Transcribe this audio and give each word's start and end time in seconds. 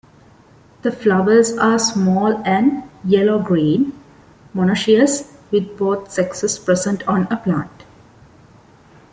The 0.81 0.91
flowers 0.91 1.55
are 1.59 1.77
small 1.77 2.39
and 2.43 2.89
yellow-green, 3.05 3.93
monoecious 4.55 5.31
with 5.51 5.77
both 5.77 6.09
sexes 6.11 6.57
present 6.57 7.07
on 7.07 7.27
a 7.29 7.37
plant. 7.37 7.83